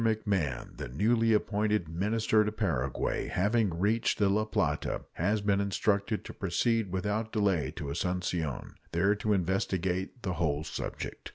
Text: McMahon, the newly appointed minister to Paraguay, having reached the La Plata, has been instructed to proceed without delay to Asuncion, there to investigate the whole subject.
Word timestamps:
McMahon, 0.01 0.77
the 0.77 0.87
newly 0.87 1.31
appointed 1.31 1.87
minister 1.87 2.43
to 2.43 2.51
Paraguay, 2.51 3.27
having 3.27 3.69
reached 3.77 4.17
the 4.17 4.29
La 4.29 4.45
Plata, 4.45 5.03
has 5.13 5.41
been 5.41 5.61
instructed 5.61 6.25
to 6.25 6.33
proceed 6.33 6.91
without 6.91 7.31
delay 7.31 7.69
to 7.75 7.91
Asuncion, 7.91 8.71
there 8.93 9.13
to 9.13 9.31
investigate 9.33 10.23
the 10.23 10.33
whole 10.33 10.63
subject. 10.63 11.29